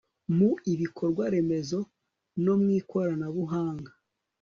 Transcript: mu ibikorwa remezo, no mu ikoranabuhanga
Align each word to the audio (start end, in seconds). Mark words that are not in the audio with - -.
mu 0.35 0.49
ibikorwa 0.73 1.23
remezo, 1.33 1.79
no 2.43 2.53
mu 2.61 2.69
ikoranabuhanga 2.79 3.91